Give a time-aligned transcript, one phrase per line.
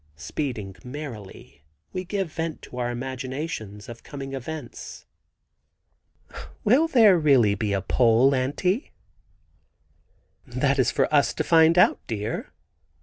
[0.15, 1.61] Speeding merrily,
[1.93, 5.05] we give vent to our imaginations of coming events.
[6.63, 8.89] "Will there really be a pole, Auntie?"
[10.47, 12.49] "That is for us to find out, dear.